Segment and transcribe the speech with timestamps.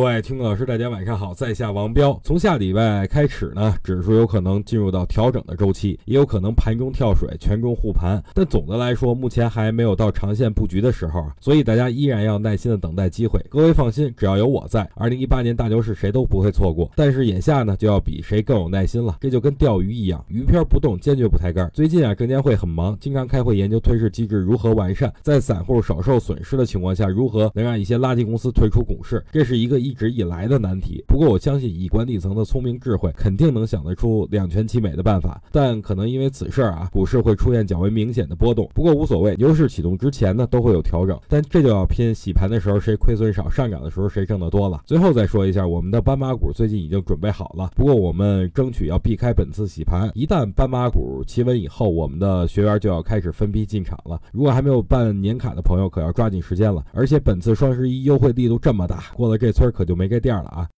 [0.00, 2.18] 各位听众老师，大家晚上好，在下王彪。
[2.24, 8.18] 从下礼拜开始呢，指数有可能进入到调整的周期，也有可能盘中跳水，权重护盘。
[8.34, 13.44] 但总的来说，目前还没有到长线布局的时候，所以大家依然要耐心的等待机会。
[13.50, 16.90] 各位放心，只要有我在，二零一八年大牛市谁都不会错过。
[16.96, 19.18] 但是眼下呢，就要比谁更有耐心了。
[19.20, 21.70] 这就跟钓鱼一样，鱼漂不动，坚决不抬竿。
[21.74, 29.22] 最近啊，证监会很忙，经常开会研究退市机制如何完善，在散户少受损失的情况下，如何能让一些垃圾公司退出股市。
[29.30, 29.89] 这是一个一。
[29.90, 35.42] 一直以来的难题，不过我相信以管理层的聪明智慧，肯定能想得出两全其美的办法。
[35.50, 38.70] 但可能因为此事啊，股市会出现较为明显的波动。
[38.72, 41.18] 不过无所谓，牛市启动之前呢，都会有调整。
[41.26, 44.80] 但这就要拼洗盘的时候谁亏损少，上涨的时候谁挣得多了。
[44.86, 50.08] 最后再说一下，我们的斑马股最近已经准备好了，不过我们争取要避开本次洗盘。
[50.14, 54.20] 一旦斑马股企稳以后，我们的学员就要开始分批进场了。
[54.30, 56.84] 如果还没有办年卡的朋友，可要抓紧时间了。
[56.92, 60.68] 而且本次双十一优惠力度这么大，过了这村可可就没这店了啊！